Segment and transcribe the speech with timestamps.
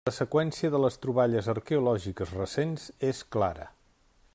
[0.07, 3.71] La seqüència de les troballes arqueològiques recents és clara.